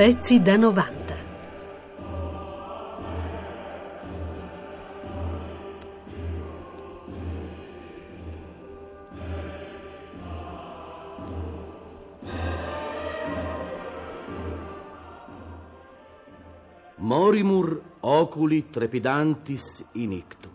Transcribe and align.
Pezzi 0.00 0.40
da 0.40 0.56
90. 0.56 1.14
Morimur 16.96 17.82
oculi 18.00 18.70
trepidantis 18.70 19.84
inictu. 19.92 20.48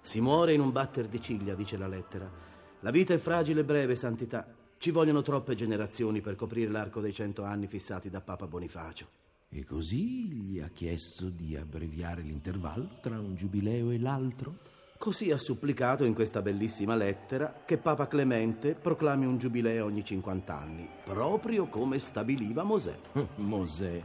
Si 0.00 0.20
muore 0.20 0.52
in 0.52 0.60
un 0.60 0.70
batter 0.70 1.08
di 1.08 1.20
ciglia, 1.20 1.54
dice 1.56 1.76
la 1.76 1.88
lettera. 1.88 2.30
La 2.78 2.92
vita 2.92 3.12
è 3.12 3.18
fragile 3.18 3.62
e 3.62 3.64
breve, 3.64 3.96
santità. 3.96 4.46
Ci 4.82 4.90
vogliono 4.90 5.22
troppe 5.22 5.54
generazioni 5.54 6.20
per 6.20 6.34
coprire 6.34 6.68
l'arco 6.68 7.00
dei 7.00 7.12
cento 7.12 7.44
anni 7.44 7.68
fissati 7.68 8.10
da 8.10 8.20
Papa 8.20 8.48
Bonifacio. 8.48 9.06
E 9.48 9.64
così 9.64 10.24
gli 10.26 10.58
ha 10.58 10.70
chiesto 10.70 11.28
di 11.28 11.54
abbreviare 11.54 12.22
l'intervallo 12.22 12.98
tra 13.00 13.16
un 13.16 13.36
giubileo 13.36 13.92
e 13.92 14.00
l'altro? 14.00 14.56
Così 14.98 15.30
ha 15.30 15.38
supplicato 15.38 16.02
in 16.02 16.14
questa 16.14 16.42
bellissima 16.42 16.96
lettera 16.96 17.62
che 17.64 17.78
Papa 17.78 18.08
Clemente 18.08 18.74
proclami 18.74 19.24
un 19.24 19.38
giubileo 19.38 19.84
ogni 19.84 20.04
50 20.04 20.52
anni, 20.52 20.88
proprio 21.04 21.66
come 21.66 22.00
stabiliva 22.00 22.64
Mosè. 22.64 22.98
Mosè, 23.36 24.02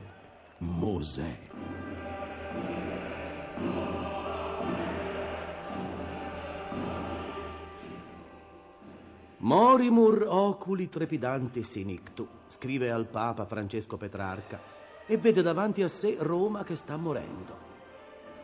Mosè. 0.59 1.46
Morimur 9.47 10.25
oculi 10.27 10.89
trepidanti 10.89 11.63
sinictu, 11.63 12.27
scrive 12.47 12.91
al 12.91 13.05
Papa 13.05 13.45
Francesco 13.45 13.95
Petrarca, 13.95 14.59
e 15.05 15.15
vede 15.15 15.41
davanti 15.41 15.83
a 15.83 15.87
sé 15.87 16.17
Roma 16.19 16.65
che 16.65 16.75
sta 16.75 16.97
morendo. 16.97 17.55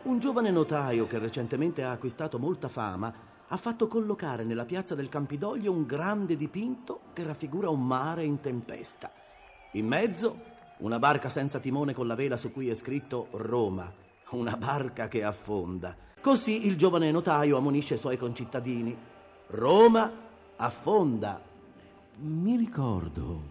Un 0.04 0.18
giovane 0.18 0.50
notaio 0.50 1.06
che 1.06 1.18
recentemente 1.18 1.84
ha 1.84 1.90
acquistato 1.90 2.38
molta 2.38 2.70
fama 2.70 3.12
ha 3.46 3.56
fatto 3.58 3.86
collocare 3.86 4.44
nella 4.44 4.64
piazza 4.64 4.94
del 4.94 5.10
Campidoglio 5.10 5.72
un 5.72 5.84
grande 5.84 6.38
dipinto 6.38 7.00
che 7.12 7.22
raffigura 7.22 7.68
un 7.68 7.86
mare 7.86 8.24
in 8.24 8.40
tempesta. 8.40 9.12
In 9.72 9.86
mezzo 9.86 10.40
una 10.78 10.98
barca 10.98 11.28
senza 11.28 11.58
timone 11.58 11.92
con 11.92 12.06
la 12.06 12.14
vela 12.14 12.38
su 12.38 12.50
cui 12.50 12.70
è 12.70 12.74
scritto 12.74 13.28
Roma, 13.32 13.92
una 14.30 14.56
barca 14.56 15.08
che 15.08 15.22
affonda. 15.22 15.94
Così 16.18 16.66
il 16.66 16.78
giovane 16.78 17.10
notaio 17.10 17.58
ammonisce 17.58 17.92
i 17.92 17.98
suoi 17.98 18.16
concittadini. 18.16 18.96
Roma 19.48 20.23
affonda. 20.56 21.42
Mi 22.16 22.56
ricordo 22.56 23.42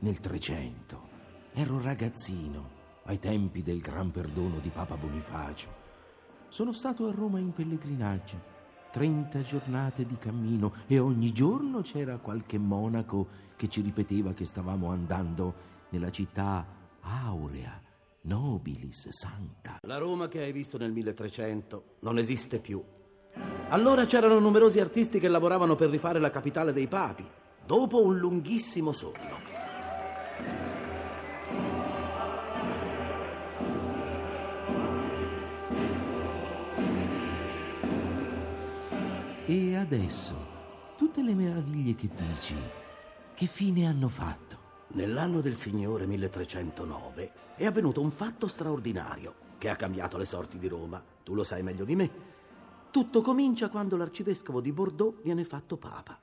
nel 0.00 0.20
Trecento. 0.20 1.14
Ero 1.52 1.80
ragazzino, 1.80 2.70
ai 3.04 3.18
tempi 3.18 3.62
del 3.62 3.80
gran 3.80 4.10
perdono 4.10 4.58
di 4.58 4.70
Papa 4.70 4.96
Bonifacio. 4.96 5.84
Sono 6.48 6.72
stato 6.72 7.06
a 7.06 7.12
Roma 7.12 7.38
in 7.38 7.52
pellegrinaggio. 7.52 8.54
Trenta 8.90 9.42
giornate 9.42 10.06
di 10.06 10.16
cammino 10.16 10.72
e 10.86 10.98
ogni 10.98 11.32
giorno 11.32 11.82
c'era 11.82 12.16
qualche 12.16 12.56
monaco 12.56 13.44
che 13.56 13.68
ci 13.68 13.82
ripeteva 13.82 14.32
che 14.32 14.46
stavamo 14.46 14.90
andando 14.90 15.54
nella 15.90 16.10
città 16.10 16.66
aurea, 17.00 17.78
nobilis, 18.22 19.08
santa. 19.10 19.78
La 19.82 19.98
Roma 19.98 20.28
che 20.28 20.40
hai 20.40 20.52
visto 20.52 20.78
nel 20.78 20.92
1300 20.92 21.96
non 22.00 22.16
esiste 22.16 22.58
più. 22.58 22.82
Allora 23.68 24.04
c'erano 24.04 24.38
numerosi 24.38 24.78
artisti 24.78 25.18
che 25.18 25.26
lavoravano 25.26 25.74
per 25.74 25.90
rifare 25.90 26.20
la 26.20 26.30
capitale 26.30 26.72
dei 26.72 26.86
papi, 26.86 27.26
dopo 27.66 28.00
un 28.00 28.16
lunghissimo 28.16 28.92
sonno. 28.92 29.44
E 39.46 39.76
adesso, 39.76 40.34
tutte 40.96 41.22
le 41.22 41.34
meraviglie 41.34 41.96
che 41.96 42.08
dici, 42.08 42.54
che 43.34 43.46
fine 43.46 43.86
hanno 43.86 44.08
fatto? 44.08 44.56
Nell'anno 44.92 45.40
del 45.40 45.56
Signore 45.56 46.06
1309 46.06 47.32
è 47.56 47.66
avvenuto 47.66 48.00
un 48.00 48.12
fatto 48.12 48.46
straordinario 48.46 49.34
che 49.58 49.68
ha 49.68 49.76
cambiato 49.76 50.18
le 50.18 50.24
sorti 50.24 50.58
di 50.58 50.68
Roma. 50.68 51.02
Tu 51.24 51.34
lo 51.34 51.42
sai 51.42 51.64
meglio 51.64 51.84
di 51.84 51.96
me. 51.96 52.35
Tutto 52.96 53.20
comincia 53.20 53.68
quando 53.68 53.94
l'arcivescovo 53.98 54.62
di 54.62 54.72
Bordeaux 54.72 55.20
viene 55.22 55.44
fatto 55.44 55.76
papa. 55.76 56.18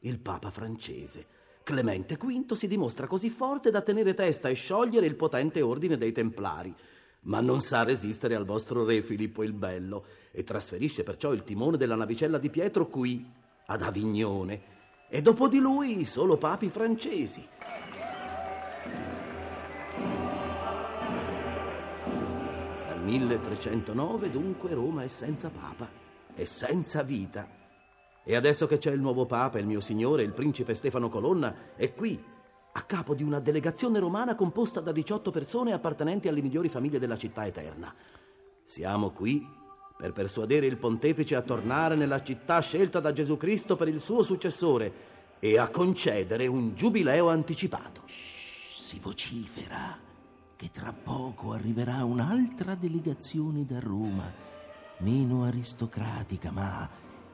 Il 0.00 0.18
papa 0.18 0.50
francese. 0.50 1.26
Clemente 1.62 2.16
V 2.16 2.52
si 2.52 2.68
dimostra 2.68 3.06
così 3.06 3.30
forte 3.30 3.70
da 3.70 3.80
tenere 3.80 4.12
testa 4.12 4.50
e 4.50 4.52
sciogliere 4.52 5.06
il 5.06 5.14
potente 5.14 5.62
ordine 5.62 5.96
dei 5.96 6.12
Templari, 6.12 6.74
ma 7.20 7.40
non 7.40 7.62
sa 7.62 7.82
resistere 7.82 8.34
al 8.34 8.44
vostro 8.44 8.84
re 8.84 9.00
Filippo 9.00 9.42
il 9.42 9.54
Bello 9.54 10.04
e 10.30 10.44
trasferisce 10.44 11.02
perciò 11.02 11.32
il 11.32 11.44
timone 11.44 11.78
della 11.78 11.96
navicella 11.96 12.36
di 12.36 12.50
Pietro 12.50 12.88
qui, 12.88 13.26
ad 13.64 13.80
Avignone, 13.80 14.62
e 15.08 15.22
dopo 15.22 15.48
di 15.48 15.58
lui 15.60 16.04
solo 16.04 16.36
papi 16.36 16.68
francesi. 16.68 17.48
Dal 22.86 23.02
1309 23.02 24.30
dunque 24.30 24.74
Roma 24.74 25.04
è 25.04 25.08
senza 25.08 25.48
papa 25.48 26.07
e 26.38 26.46
senza 26.46 27.02
vita. 27.02 27.46
E 28.24 28.36
adesso 28.36 28.66
che 28.66 28.78
c'è 28.78 28.92
il 28.92 29.00
nuovo 29.00 29.26
papa, 29.26 29.58
il 29.58 29.66
mio 29.66 29.80
signore, 29.80 30.22
il 30.22 30.32
principe 30.32 30.74
Stefano 30.74 31.08
Colonna, 31.08 31.74
è 31.74 31.92
qui, 31.92 32.22
a 32.72 32.82
capo 32.82 33.14
di 33.14 33.24
una 33.24 33.40
delegazione 33.40 33.98
romana 33.98 34.36
composta 34.36 34.80
da 34.80 34.92
18 34.92 35.30
persone 35.30 35.72
appartenenti 35.72 36.28
alle 36.28 36.42
migliori 36.42 36.68
famiglie 36.68 37.00
della 37.00 37.16
città 37.16 37.44
eterna. 37.44 37.92
Siamo 38.64 39.10
qui 39.10 39.44
per 39.96 40.12
persuadere 40.12 40.66
il 40.66 40.76
pontefice 40.76 41.34
a 41.34 41.42
tornare 41.42 41.96
nella 41.96 42.22
città 42.22 42.60
scelta 42.60 43.00
da 43.00 43.12
Gesù 43.12 43.36
Cristo 43.36 43.74
per 43.74 43.88
il 43.88 43.98
suo 43.98 44.22
successore 44.22 44.92
e 45.40 45.58
a 45.58 45.68
concedere 45.68 46.46
un 46.46 46.74
giubileo 46.74 47.28
anticipato. 47.30 48.02
Si 48.70 49.00
vocifera 49.00 49.98
che 50.54 50.70
tra 50.70 50.92
poco 50.92 51.52
arriverà 51.52 52.04
un'altra 52.04 52.74
delegazione 52.74 53.64
da 53.64 53.80
Roma, 53.80 54.47
meno 54.98 55.44
aristocratica, 55.44 56.50
ma 56.50 56.88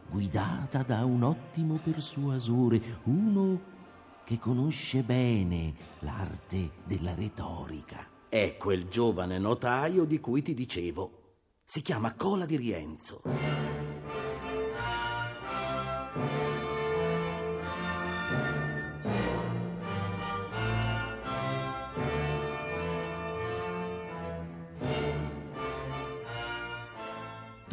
guidata 0.08 0.82
da 0.82 1.04
un 1.04 1.22
ottimo 1.22 1.78
persuasore, 1.82 3.00
uno 3.04 3.72
che 4.24 4.38
conosce 4.38 5.02
bene 5.02 5.74
l'arte 6.00 6.70
della 6.84 7.14
retorica. 7.14 8.06
È 8.28 8.56
quel 8.56 8.88
giovane 8.88 9.38
notaio 9.38 10.04
di 10.04 10.18
cui 10.18 10.42
ti 10.42 10.54
dicevo. 10.54 11.22
Si 11.64 11.82
chiama 11.82 12.14
Cola 12.14 12.46
di 12.46 12.56
Rienzo. 12.56 13.22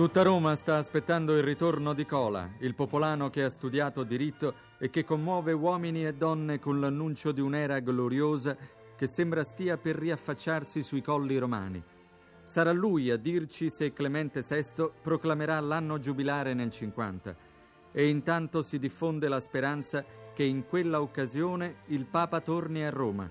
Tutta 0.01 0.23
Roma 0.23 0.55
sta 0.55 0.77
aspettando 0.77 1.37
il 1.37 1.43
ritorno 1.43 1.93
di 1.93 2.07
Cola, 2.07 2.49
il 2.61 2.73
popolano 2.73 3.29
che 3.29 3.43
ha 3.43 3.49
studiato 3.49 4.01
diritto 4.01 4.55
e 4.79 4.89
che 4.89 5.03
commuove 5.03 5.51
uomini 5.51 6.07
e 6.07 6.15
donne 6.15 6.57
con 6.57 6.79
l'annuncio 6.79 7.31
di 7.31 7.39
un'era 7.39 7.77
gloriosa 7.81 8.57
che 8.97 9.05
sembra 9.05 9.43
stia 9.43 9.77
per 9.77 9.97
riaffacciarsi 9.97 10.81
sui 10.81 11.03
colli 11.03 11.37
romani. 11.37 11.83
Sarà 12.43 12.71
lui 12.71 13.11
a 13.11 13.15
dirci 13.15 13.69
se 13.69 13.93
Clemente 13.93 14.41
VI 14.41 14.89
proclamerà 15.03 15.59
l'anno 15.59 15.99
giubilare 15.99 16.55
nel 16.55 16.71
50 16.71 17.35
e 17.91 18.07
intanto 18.07 18.63
si 18.63 18.79
diffonde 18.79 19.27
la 19.27 19.39
speranza 19.39 20.03
che 20.33 20.43
in 20.43 20.65
quella 20.65 20.99
occasione 20.99 21.75
il 21.89 22.07
Papa 22.07 22.41
torni 22.41 22.83
a 22.83 22.89
Roma. 22.89 23.29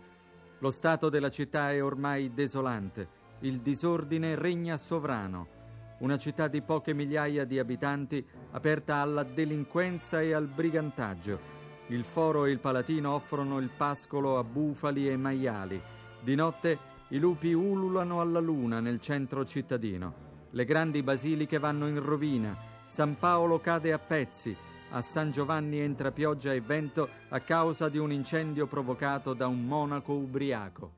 Lo 0.61 0.71
stato 0.71 1.09
della 1.09 1.31
città 1.31 1.73
è 1.73 1.83
ormai 1.83 2.33
desolante, 2.33 3.09
il 3.41 3.59
disordine 3.59 4.37
regna 4.37 4.77
sovrano 4.77 5.59
una 6.01 6.19
città 6.19 6.49
di 6.49 6.63
poche 6.63 6.93
migliaia 6.95 7.45
di 7.45 7.59
abitanti 7.59 8.25
aperta 8.53 8.97
alla 8.97 9.23
delinquenza 9.23 10.21
e 10.21 10.33
al 10.33 10.47
brigantaggio. 10.47 11.59
Il 11.89 12.05
foro 12.05 12.45
e 12.45 12.51
il 12.51 12.59
palatino 12.59 13.13
offrono 13.13 13.59
il 13.59 13.71
pascolo 13.77 14.39
a 14.39 14.45
bufali 14.45 15.09
e 15.09 15.17
maiali. 15.17 15.81
Di 16.21 16.35
notte 16.35 16.79
i 17.09 17.19
lupi 17.19 17.53
ululano 17.53 18.21
alla 18.21 18.39
luna 18.39 18.81
nel 18.81 19.01
centro 19.01 19.45
cittadino. 19.45 20.29
Le 20.51 20.65
grandi 20.65 21.03
basiliche 21.03 21.59
vanno 21.59 21.89
in 21.89 22.01
rovina. 22.01 22.57
San 22.87 23.17
Paolo 23.19 23.61
cade 23.61 23.93
a 23.93 23.99
pezzi. 23.99 24.57
A 24.93 25.03
San 25.03 25.31
Giovanni 25.31 25.79
entra 25.79 26.11
pioggia 26.11 26.53
e 26.53 26.61
vento 26.61 27.09
a 27.29 27.41
causa 27.41 27.89
di 27.89 27.99
un 27.99 28.11
incendio 28.11 28.67
provocato 28.67 29.35
da 29.35 29.47
un 29.47 29.65
monaco 29.65 30.13
ubriaco. 30.13 30.95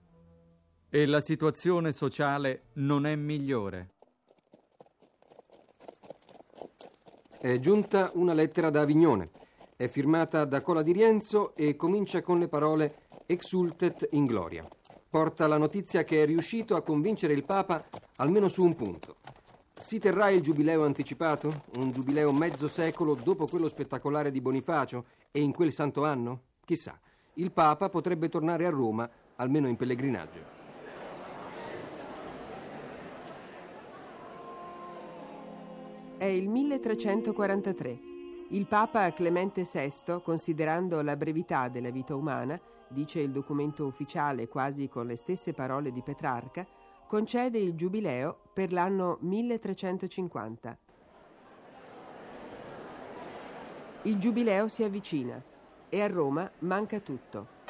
E 0.89 1.07
la 1.07 1.21
situazione 1.21 1.93
sociale 1.93 2.65
non 2.75 3.07
è 3.07 3.17
migliore. 3.17 3.95
È 7.43 7.59
giunta 7.59 8.12
una 8.15 8.35
lettera 8.35 8.71
da 8.71 8.83
Avignone. 8.83 9.31
È 9.75 9.89
firmata 9.89 10.44
da 10.44 10.61
Cola 10.61 10.81
di 10.81 10.93
Rienzo 10.93 11.56
e 11.56 11.75
comincia 11.75 12.23
con 12.23 12.39
le 12.39 12.47
parole 12.47 12.99
Exultet 13.27 14.06
in 14.12 14.27
gloria. 14.27 14.65
porta 15.11 15.49
la 15.49 15.56
notizia 15.56 16.05
che 16.05 16.23
è 16.23 16.25
riuscito 16.25 16.77
a 16.77 16.83
convincere 16.83 17.33
il 17.33 17.43
Papa 17.43 17.85
almeno 18.19 18.47
su 18.47 18.62
un 18.62 18.77
punto. 18.77 19.17
Si 19.77 19.99
terrà 19.99 20.31
il 20.31 20.41
giubileo 20.41 20.85
anticipato? 20.85 21.65
Un 21.79 21.91
giubileo 21.91 22.31
mezzo 22.31 22.69
secolo 22.69 23.17
dopo 23.17 23.49
quello 23.49 23.67
spettacolare 23.67 24.31
di 24.31 24.41
Bonifacio 24.41 25.06
e 25.33 25.41
in 25.41 25.53
quel 25.53 25.73
santo 25.73 26.05
anno? 26.05 26.43
Chissà, 26.65 26.97
il 27.35 27.50
Papa 27.50 27.89
potrebbe 27.89 28.29
tornare 28.29 28.67
a 28.67 28.71
Roma, 28.71 29.11
almeno 29.35 29.67
in 29.67 29.75
pellegrinaggio. 29.75 30.62
È 36.23 36.27
il 36.27 36.49
1343. 36.49 37.99
Il 38.51 38.67
Papa 38.69 39.13
Clemente 39.13 39.65
VI, 39.65 40.21
considerando 40.23 41.03
la 41.03 41.17
brevità 41.17 41.67
della 41.67 41.91
vita 41.91 42.15
umana, 42.15 42.61
dice 42.87 43.19
il 43.19 43.33
documento 43.33 43.87
ufficiale 43.87 44.47
quasi 44.47 44.89
con 44.89 45.09
le 45.09 45.17
stesse 45.17 45.53
parole 45.53 45.91
di 45.91 46.01
Petrarca, 46.01 46.65
concede 47.09 47.59
il 47.59 47.75
giubileo 47.75 48.39
per 48.53 48.71
l'anno 48.73 49.19
1350. 49.23 50.79
Il 54.03 54.19
giubileo 54.21 54.69
si 54.69 54.85
avvicina 54.85 55.43
e 55.89 56.01
a 56.01 56.07
Roma 56.07 56.49
manca 56.61 57.01
tutto. 57.01 57.62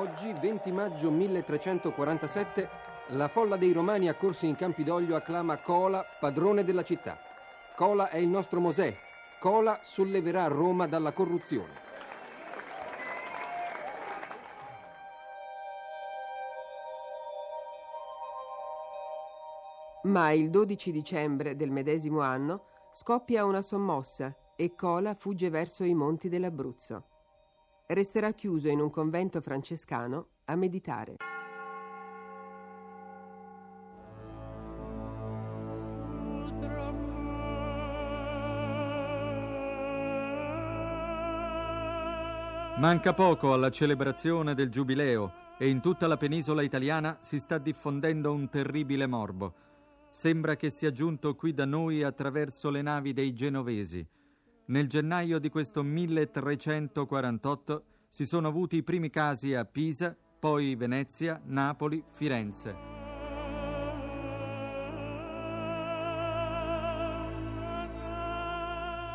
Oggi, 0.00 0.32
20 0.32 0.72
maggio 0.72 1.10
1347, 1.10 2.68
la 3.08 3.28
folla 3.28 3.58
dei 3.58 3.70
romani 3.72 4.08
accorsi 4.08 4.46
in 4.46 4.56
Campidoglio 4.56 5.14
acclama 5.14 5.58
Cola 5.58 6.02
padrone 6.18 6.64
della 6.64 6.82
città. 6.82 7.18
Cola 7.76 8.08
è 8.08 8.16
il 8.16 8.28
nostro 8.28 8.60
Mosè, 8.60 8.96
Cola 9.40 9.78
solleverà 9.82 10.46
Roma 10.46 10.86
dalla 10.86 11.12
corruzione. 11.12 11.74
Ma 20.04 20.30
il 20.30 20.48
12 20.48 20.92
dicembre 20.92 21.56
del 21.56 21.70
medesimo 21.70 22.20
anno 22.20 22.62
scoppia 22.94 23.44
una 23.44 23.60
sommossa 23.60 24.34
e 24.56 24.74
Cola 24.74 25.12
fugge 25.12 25.50
verso 25.50 25.84
i 25.84 25.92
monti 25.92 26.30
dell'Abruzzo. 26.30 27.09
Resterà 27.92 28.30
chiuso 28.30 28.68
in 28.68 28.78
un 28.78 28.88
convento 28.88 29.40
francescano 29.40 30.28
a 30.44 30.54
meditare. 30.54 31.16
Manca 42.78 43.12
poco 43.12 43.52
alla 43.52 43.70
celebrazione 43.70 44.54
del 44.54 44.70
Giubileo 44.70 45.32
e 45.58 45.68
in 45.68 45.80
tutta 45.80 46.06
la 46.06 46.16
penisola 46.16 46.62
italiana 46.62 47.18
si 47.20 47.40
sta 47.40 47.58
diffondendo 47.58 48.32
un 48.32 48.48
terribile 48.48 49.08
morbo. 49.08 49.54
Sembra 50.10 50.54
che 50.54 50.70
sia 50.70 50.92
giunto 50.92 51.34
qui 51.34 51.52
da 51.52 51.64
noi 51.64 52.04
attraverso 52.04 52.70
le 52.70 52.82
navi 52.82 53.12
dei 53.12 53.32
genovesi. 53.32 54.06
Nel 54.70 54.86
gennaio 54.86 55.40
di 55.40 55.48
questo 55.48 55.82
1348 55.82 57.84
si 58.08 58.24
sono 58.24 58.46
avuti 58.46 58.76
i 58.76 58.84
primi 58.84 59.10
casi 59.10 59.52
a 59.52 59.64
Pisa, 59.64 60.16
poi 60.38 60.76
Venezia, 60.76 61.40
Napoli, 61.46 62.00
Firenze. 62.08 62.76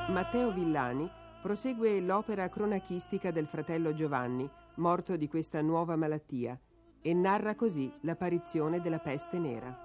Matteo 0.09 0.51
Villani 0.51 1.09
prosegue 1.41 2.01
l'opera 2.01 2.49
cronachistica 2.49 3.31
del 3.31 3.47
fratello 3.47 3.93
Giovanni, 3.93 4.49
morto 4.75 5.15
di 5.15 5.29
questa 5.29 5.61
nuova 5.61 5.95
malattia, 5.95 6.59
e 7.01 7.13
narra 7.13 7.55
così 7.55 7.89
l'apparizione 8.01 8.81
della 8.81 8.99
peste 8.99 9.39
nera. 9.39 9.84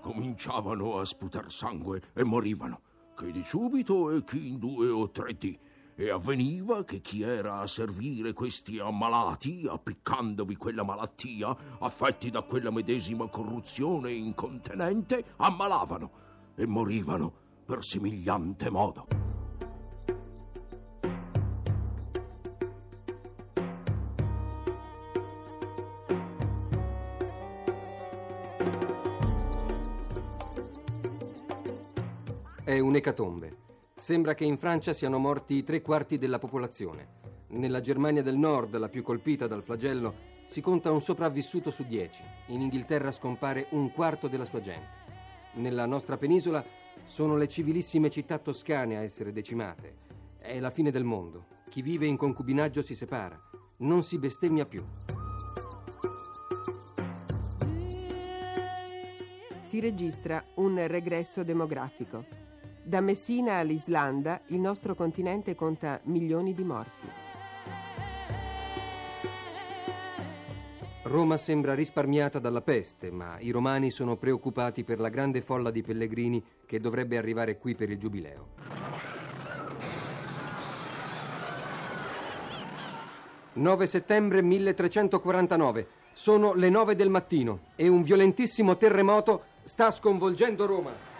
Cominciavano 0.00 0.98
a 0.98 1.04
sputar 1.04 1.50
sangue 1.50 2.00
e 2.14 2.24
morivano, 2.24 2.80
chi 3.16 3.32
di 3.32 3.42
subito 3.42 4.10
e 4.10 4.24
chi 4.24 4.48
in 4.48 4.58
due 4.58 4.88
o 4.88 5.10
tre 5.10 5.36
dì. 5.36 5.58
E 5.94 6.10
avveniva 6.10 6.84
che 6.84 7.00
chi 7.00 7.22
era 7.22 7.58
a 7.58 7.66
servire 7.66 8.32
questi 8.32 8.78
ammalati, 8.78 9.66
applicandovi 9.68 10.56
quella 10.56 10.84
malattia, 10.84 11.56
affetti 11.80 12.30
da 12.30 12.42
quella 12.42 12.70
medesima 12.70 13.28
corruzione 13.28 14.12
incontenente, 14.12 15.24
ammalavano 15.36 16.10
e 16.54 16.66
morivano 16.66 17.32
per 17.64 17.82
simigliante 17.82 18.70
modo. 18.70 19.27
È 32.68 32.78
un'ecatombe. 32.78 33.52
Sembra 33.94 34.34
che 34.34 34.44
in 34.44 34.58
Francia 34.58 34.92
siano 34.92 35.16
morti 35.16 35.64
tre 35.64 35.80
quarti 35.80 36.18
della 36.18 36.38
popolazione. 36.38 37.16
Nella 37.52 37.80
Germania 37.80 38.22
del 38.22 38.36
Nord, 38.36 38.76
la 38.76 38.90
più 38.90 39.02
colpita 39.02 39.46
dal 39.46 39.62
flagello, 39.62 40.14
si 40.44 40.60
conta 40.60 40.92
un 40.92 41.00
sopravvissuto 41.00 41.70
su 41.70 41.84
dieci. 41.84 42.20
In 42.48 42.60
Inghilterra 42.60 43.10
scompare 43.10 43.68
un 43.70 43.90
quarto 43.90 44.28
della 44.28 44.44
sua 44.44 44.60
gente. 44.60 44.86
Nella 45.54 45.86
nostra 45.86 46.18
penisola 46.18 46.62
sono 47.06 47.36
le 47.36 47.48
civilissime 47.48 48.10
città 48.10 48.36
toscane 48.36 48.98
a 48.98 49.02
essere 49.02 49.32
decimate. 49.32 49.94
È 50.38 50.60
la 50.60 50.68
fine 50.68 50.90
del 50.90 51.04
mondo. 51.04 51.46
Chi 51.70 51.80
vive 51.80 52.04
in 52.04 52.18
concubinaggio 52.18 52.82
si 52.82 52.94
separa. 52.94 53.40
Non 53.78 54.02
si 54.02 54.18
bestemmia 54.18 54.66
più. 54.66 54.84
Si 59.62 59.80
registra 59.80 60.44
un 60.56 60.86
regresso 60.86 61.42
demografico. 61.42 62.47
Da 62.88 63.02
Messina 63.02 63.56
all'Islanda 63.56 64.40
il 64.46 64.60
nostro 64.60 64.94
continente 64.94 65.54
conta 65.54 66.00
milioni 66.04 66.54
di 66.54 66.64
morti. 66.64 67.06
Roma 71.02 71.36
sembra 71.36 71.74
risparmiata 71.74 72.38
dalla 72.38 72.62
peste, 72.62 73.10
ma 73.10 73.36
i 73.40 73.50
romani 73.50 73.90
sono 73.90 74.16
preoccupati 74.16 74.84
per 74.84 75.00
la 75.00 75.10
grande 75.10 75.42
folla 75.42 75.70
di 75.70 75.82
pellegrini 75.82 76.42
che 76.64 76.80
dovrebbe 76.80 77.18
arrivare 77.18 77.58
qui 77.58 77.74
per 77.74 77.90
il 77.90 77.98
giubileo. 77.98 78.46
«9 83.52 83.82
settembre 83.82 84.40
1349. 84.40 85.88
Sono 86.14 86.54
le 86.54 86.70
9 86.70 86.94
del 86.94 87.10
mattino 87.10 87.64
e 87.76 87.86
un 87.86 88.00
violentissimo 88.00 88.78
terremoto 88.78 89.42
sta 89.64 89.90
sconvolgendo 89.90 90.64
Roma». 90.64 91.17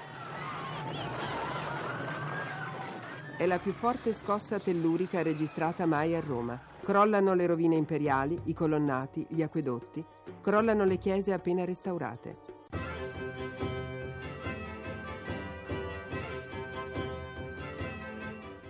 È 3.38 3.46
la 3.46 3.60
più 3.60 3.72
forte 3.72 4.14
scossa 4.14 4.58
tellurica 4.58 5.22
registrata 5.22 5.86
mai 5.86 6.12
a 6.16 6.18
Roma. 6.18 6.60
Crollano 6.82 7.34
le 7.34 7.46
rovine 7.46 7.76
imperiali, 7.76 8.36
i 8.46 8.52
colonnati, 8.52 9.24
gli 9.30 9.42
acquedotti. 9.42 10.04
Crollano 10.40 10.84
le 10.84 10.96
chiese 10.96 11.32
appena 11.32 11.64
restaurate. 11.64 12.36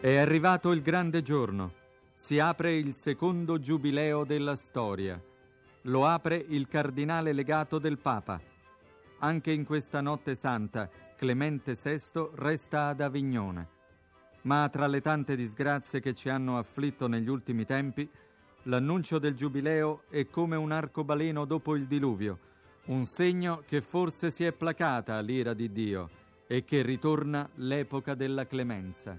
È 0.01 0.17
arrivato 0.17 0.73
il 0.73 0.83
grande 0.83 1.23
giorno. 1.23 1.73
Si 2.13 2.39
apre 2.39 2.75
il 2.75 2.93
secondo 2.93 3.59
giubileo 3.59 4.25
della 4.25 4.55
storia. 4.55 5.19
Lo 5.85 6.05
apre 6.05 6.45
il 6.47 6.69
cardinale 6.69 7.33
legato 7.33 7.79
del 7.79 7.97
Papa. 7.97 8.39
Anche 9.21 9.51
in 9.51 9.65
questa 9.65 10.03
notte 10.03 10.35
santa, 10.35 10.91
Clemente 11.17 11.73
VI 11.73 12.29
resta 12.35 12.89
ad 12.89 13.01
Avignone 13.01 13.77
ma 14.43 14.69
tra 14.71 14.87
le 14.87 15.01
tante 15.01 15.37
disgrazie 15.37 16.01
che 16.01 16.15
ci 16.15 16.29
hanno 16.29 16.59
afflitto 16.59 17.07
negli 17.09 17.29
ultimi 17.29 17.65
tempi, 17.65 18.09
l'annuncio 18.65 19.19
del 19.19 19.35
giubileo 19.35 20.03
è 20.09 20.27
come 20.29 20.57
un 20.57 20.73
arcobaleno 20.73 21.45
dopo 21.45 21.75
il 21.75 21.87
diluvio, 21.87 22.39
un 22.87 23.05
segno 23.05 23.63
che 23.67 23.81
forse 23.81 24.31
si 24.31 24.45
è 24.45 24.53
placata 24.53 25.21
l'ira 25.21 25.55
di 25.55 25.71
Dio 25.73 26.09
e 26.47 26.65
che 26.65 26.83
ritorna 26.83 27.49
l'epoca 27.57 28.15
della 28.15 28.47
clemenza. 28.47 29.17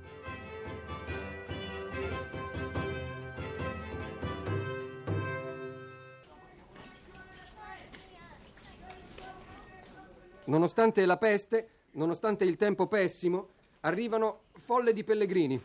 Nonostante 10.45 11.05
la 11.05 11.17
peste, 11.17 11.69
nonostante 11.91 12.43
il 12.43 12.55
tempo 12.55 12.87
pessimo, 12.87 13.49
arrivano 13.81 14.45
folle 14.69 14.93
di 14.93 15.03
pellegrini. 15.03 15.59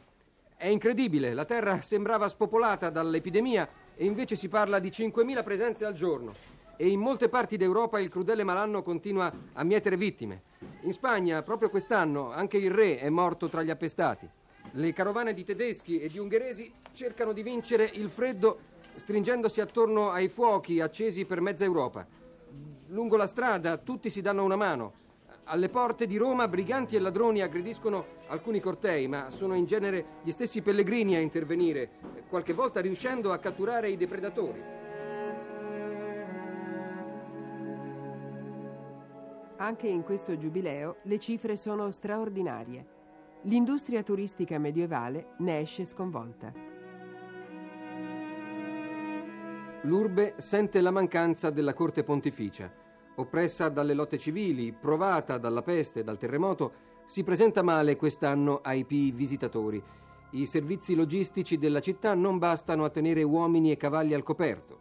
È 0.56 0.66
incredibile, 0.66 1.34
la 1.34 1.44
terra 1.44 1.82
sembrava 1.82 2.26
spopolata 2.26 2.88
dall'epidemia 2.88 3.68
e 3.94 4.06
invece 4.06 4.34
si 4.34 4.48
parla 4.48 4.78
di 4.78 4.88
5.000 4.88 5.44
presenze 5.44 5.84
al 5.84 5.92
giorno. 5.92 6.32
E 6.78 6.88
in 6.88 7.00
molte 7.00 7.28
parti 7.28 7.58
d'Europa 7.58 8.00
il 8.00 8.08
crudele 8.08 8.44
malanno 8.44 8.82
continua 8.82 9.30
a 9.52 9.62
mietere 9.62 9.98
vittime. 9.98 10.44
In 10.84 10.92
Spagna, 10.94 11.42
proprio 11.42 11.68
quest'anno, 11.68 12.32
anche 12.32 12.56
il 12.56 12.70
re 12.70 12.96
è 12.96 13.10
morto 13.10 13.50
tra 13.50 13.62
gli 13.62 13.68
appestati. 13.68 14.26
Le 14.70 14.92
carovane 14.94 15.34
di 15.34 15.44
tedeschi 15.44 16.00
e 16.00 16.08
di 16.08 16.18
ungheresi 16.18 16.72
cercano 16.92 17.34
di 17.34 17.42
vincere 17.42 17.84
il 17.84 18.08
freddo 18.08 18.58
stringendosi 18.94 19.60
attorno 19.60 20.12
ai 20.12 20.28
fuochi 20.28 20.80
accesi 20.80 21.26
per 21.26 21.42
mezza 21.42 21.64
Europa. 21.64 22.06
Lungo 22.86 23.16
la 23.18 23.26
strada 23.26 23.76
tutti 23.76 24.08
si 24.08 24.22
danno 24.22 24.44
una 24.44 24.56
mano. 24.56 25.03
Alle 25.46 25.68
porte 25.68 26.06
di 26.06 26.16
Roma 26.16 26.48
briganti 26.48 26.96
e 26.96 26.98
ladroni 26.98 27.42
aggrediscono 27.42 28.06
alcuni 28.28 28.60
cortei, 28.60 29.06
ma 29.08 29.28
sono 29.28 29.54
in 29.54 29.66
genere 29.66 30.20
gli 30.22 30.30
stessi 30.30 30.62
pellegrini 30.62 31.16
a 31.16 31.20
intervenire, 31.20 31.90
qualche 32.30 32.54
volta 32.54 32.80
riuscendo 32.80 33.30
a 33.30 33.38
catturare 33.38 33.90
i 33.90 33.98
depredatori. 33.98 34.62
Anche 39.56 39.86
in 39.86 40.02
questo 40.02 40.38
giubileo 40.38 40.96
le 41.02 41.18
cifre 41.18 41.56
sono 41.56 41.90
straordinarie. 41.90 42.86
L'industria 43.42 44.02
turistica 44.02 44.58
medievale 44.58 45.34
ne 45.38 45.60
esce 45.60 45.84
sconvolta. 45.84 46.52
L'urbe 49.82 50.34
sente 50.38 50.80
la 50.80 50.90
mancanza 50.90 51.50
della 51.50 51.74
corte 51.74 52.02
pontificia. 52.02 52.83
Oppressa 53.16 53.68
dalle 53.68 53.94
lotte 53.94 54.18
civili, 54.18 54.72
provata 54.72 55.38
dalla 55.38 55.62
peste 55.62 56.00
e 56.00 56.04
dal 56.04 56.18
terremoto, 56.18 56.72
si 57.04 57.22
presenta 57.22 57.62
male 57.62 57.96
quest'anno 57.96 58.60
ai 58.62 58.84
pii 58.84 59.12
visitatori. 59.12 59.82
I 60.30 60.46
servizi 60.46 60.96
logistici 60.96 61.58
della 61.58 61.80
città 61.80 62.14
non 62.14 62.38
bastano 62.38 62.84
a 62.84 62.90
tenere 62.90 63.22
uomini 63.22 63.70
e 63.70 63.76
cavalli 63.76 64.14
al 64.14 64.24
coperto. 64.24 64.78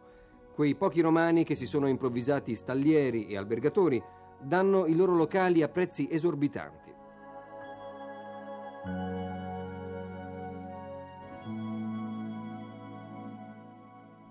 Quei 0.52 0.74
pochi 0.74 1.00
romani 1.00 1.44
che 1.44 1.54
si 1.54 1.66
sono 1.66 1.86
improvvisati 1.86 2.54
stallieri 2.54 3.26
e 3.26 3.36
albergatori 3.36 4.02
danno 4.40 4.86
i 4.86 4.96
loro 4.96 5.14
locali 5.14 5.62
a 5.62 5.68
prezzi 5.68 6.08
esorbitanti. 6.10 6.92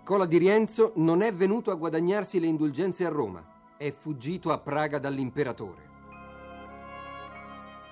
Cola 0.03 0.25
di 0.25 0.38
Rienzo 0.38 0.91
non 0.95 1.22
è 1.22 1.33
venuto 1.33 1.72
a 1.72 1.75
guadagnarsi 1.75 2.38
le 2.39 2.48
indulgenze 2.48 3.05
a 3.05 3.10
Roma, 3.10 3.41
è 3.83 3.91
fuggito 3.91 4.53
a 4.53 4.59
Praga 4.59 4.97
dall'imperatore. 4.97 5.91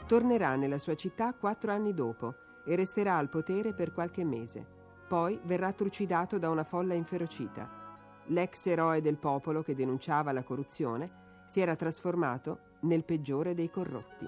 Tornerà 0.08 0.56
nella 0.56 0.78
sua 0.78 0.96
città 0.96 1.34
quattro 1.34 1.70
anni 1.72 1.94
dopo 1.94 2.34
e 2.66 2.78
resterà 2.78 3.18
al 3.18 3.28
potere 3.28 3.74
per 3.74 3.92
qualche 3.92 4.24
mese. 4.24 4.66
Poi 5.10 5.38
verrà 5.44 5.74
trucidato 5.74 6.38
da 6.38 6.50
una 6.50 6.64
folla 6.64 6.94
inferocita. 6.94 7.70
L'ex 8.28 8.68
eroe 8.68 9.02
del 9.02 9.18
popolo 9.18 9.64
che 9.64 9.76
denunciava 9.76 10.32
la 10.32 10.44
corruzione 10.44 11.44
si 11.46 11.60
era 11.60 11.76
trasformato 11.76 12.60
nel 12.82 13.04
peggiore 13.04 13.54
dei 13.54 13.70
corrotti. 13.70 14.28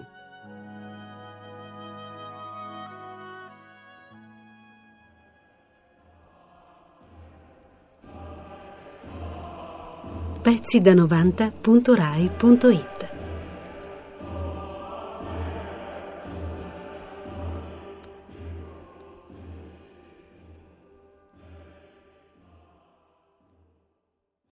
Pezzi 10.44 10.82
da 10.82 10.92
90.rai.it 10.92 12.93